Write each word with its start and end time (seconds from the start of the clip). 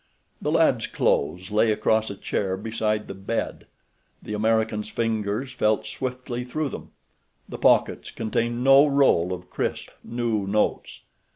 The 0.41 0.49
lad's 0.51 0.87
clothes 0.87 1.51
lay 1.51 1.71
across 1.71 2.09
a 2.09 2.15
chair 2.15 2.57
beside 2.57 3.07
the 3.07 3.13
bed. 3.13 3.67
The 4.23 4.33
American's 4.33 4.89
fingers 4.89 5.51
felt 5.51 5.85
swiftly 5.85 6.43
through 6.43 6.69
them—the 6.69 7.59
pockets 7.59 8.09
contained 8.09 8.63
no 8.63 8.87
roll 8.87 9.31
of 9.31 9.51
crisp, 9.51 9.91
new 10.03 10.47
notes. 10.47 11.01